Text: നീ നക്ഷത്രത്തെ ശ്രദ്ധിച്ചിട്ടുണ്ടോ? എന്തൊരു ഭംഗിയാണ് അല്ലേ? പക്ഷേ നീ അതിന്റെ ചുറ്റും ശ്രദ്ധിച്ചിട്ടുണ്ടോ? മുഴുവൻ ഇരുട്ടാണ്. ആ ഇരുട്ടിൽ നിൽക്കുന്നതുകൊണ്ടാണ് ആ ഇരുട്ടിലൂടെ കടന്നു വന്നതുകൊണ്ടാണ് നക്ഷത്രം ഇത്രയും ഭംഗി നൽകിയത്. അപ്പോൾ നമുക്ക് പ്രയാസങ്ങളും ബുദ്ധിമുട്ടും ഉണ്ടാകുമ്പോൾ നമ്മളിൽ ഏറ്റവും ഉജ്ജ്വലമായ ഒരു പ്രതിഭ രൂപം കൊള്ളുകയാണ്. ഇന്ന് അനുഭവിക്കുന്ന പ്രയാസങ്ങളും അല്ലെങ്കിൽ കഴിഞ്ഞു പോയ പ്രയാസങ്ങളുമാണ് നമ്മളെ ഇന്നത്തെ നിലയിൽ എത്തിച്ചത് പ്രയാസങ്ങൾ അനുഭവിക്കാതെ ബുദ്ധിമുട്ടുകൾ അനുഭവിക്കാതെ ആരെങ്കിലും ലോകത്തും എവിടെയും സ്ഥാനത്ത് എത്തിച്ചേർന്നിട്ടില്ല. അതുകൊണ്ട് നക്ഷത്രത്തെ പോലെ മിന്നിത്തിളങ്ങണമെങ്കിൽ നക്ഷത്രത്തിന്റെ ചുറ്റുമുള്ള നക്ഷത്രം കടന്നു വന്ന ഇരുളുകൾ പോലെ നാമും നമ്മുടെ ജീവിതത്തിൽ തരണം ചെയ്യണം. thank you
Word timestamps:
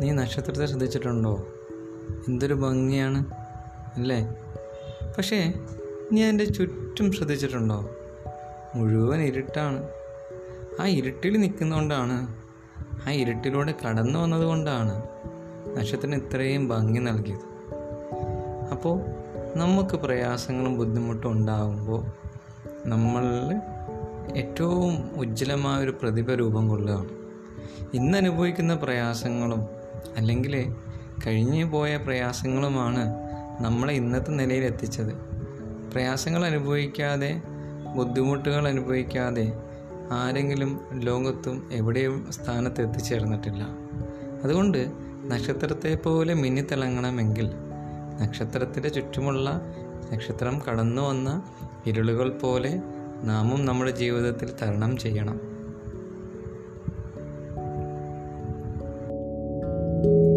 നീ 0.00 0.10
നക്ഷത്രത്തെ 0.10 0.66
ശ്രദ്ധിച്ചിട്ടുണ്ടോ? 0.66 1.46
എന്തൊരു 2.28 2.54
ഭംഗിയാണ് 2.54 3.26
അല്ലേ? 3.94 4.34
പക്ഷേ 5.18 5.54
നീ 6.12 6.22
അതിന്റെ 6.22 6.44
ചുറ്റും 6.44 7.12
ശ്രദ്ധിച്ചിട്ടുണ്ടോ? 7.12 7.90
മുഴുവൻ 8.74 9.20
ഇരുട്ടാണ്. 9.20 9.88
ആ 10.80 10.86
ഇരുട്ടിൽ 10.86 11.36
നിൽക്കുന്നതുകൊണ്ടാണ് 11.36 12.36
ആ 13.08 13.10
ഇരുട്ടിലൂടെ 13.10 13.74
കടന്നു 13.86 14.18
വന്നതുകൊണ്ടാണ് 14.18 15.02
നക്ഷത്രം 15.76 16.14
ഇത്രയും 16.14 16.68
ഭംഗി 16.68 16.98
നൽകിയത്. 16.98 17.54
അപ്പോൾ 18.72 19.00
നമുക്ക് 19.56 19.96
പ്രയാസങ്ങളും 19.96 20.78
ബുദ്ധിമുട്ടും 20.78 21.32
ഉണ്ടാകുമ്പോൾ 21.32 22.06
നമ്മളിൽ 22.86 23.60
ഏറ്റവും 24.38 25.10
ഉജ്ജ്വലമായ 25.16 25.84
ഒരു 25.84 25.90
പ്രതിഭ 25.90 26.34
രൂപം 26.34 26.68
കൊള്ളുകയാണ്. 26.68 27.08
ഇന്ന് 27.94 28.18
അനുഭവിക്കുന്ന 28.18 28.74
പ്രയാസങ്ങളും 28.74 29.83
അല്ലെങ്കിൽ 30.16 30.74
കഴിഞ്ഞു 31.26 31.64
പോയ 31.64 31.96
പ്രയാസങ്ങളുമാണ് 31.96 33.14
നമ്മളെ 33.60 33.94
ഇന്നത്തെ 33.94 34.30
നിലയിൽ 34.30 34.64
എത്തിച്ചത് 34.64 35.12
പ്രയാസങ്ങൾ 35.92 36.44
അനുഭവിക്കാതെ 36.44 37.42
ബുദ്ധിമുട്ടുകൾ 37.96 38.68
അനുഭവിക്കാതെ 38.68 39.52
ആരെങ്കിലും 40.10 40.80
ലോകത്തും 40.92 41.68
എവിടെയും 41.72 42.32
സ്ഥാനത്ത് 42.32 42.82
എത്തിച്ചേർന്നിട്ടില്ല. 42.82 43.66
അതുകൊണ്ട് 44.44 44.92
നക്ഷത്രത്തെ 45.24 45.94
പോലെ 45.94 46.34
മിന്നിത്തിളങ്ങണമെങ്കിൽ 46.34 47.50
നക്ഷത്രത്തിന്റെ 48.22 48.88
ചുറ്റുമുള്ള 48.88 49.60
നക്ഷത്രം 50.12 50.62
കടന്നു 50.68 51.02
വന്ന 51.02 51.42
ഇരുളുകൾ 51.86 52.30
പോലെ 52.30 52.82
നാമും 53.22 53.64
നമ്മുടെ 53.64 53.90
ജീവിതത്തിൽ 53.90 54.50
തരണം 54.62 54.96
ചെയ്യണം. 54.96 55.40
thank 60.04 60.12
you 60.12 60.33